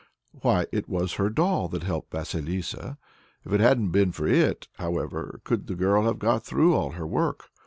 [0.31, 2.97] Why, it was her doll that helped Vasilissa.
[3.45, 7.05] If it hadn't been for it, however could the girl have got through all her
[7.05, 7.49] work?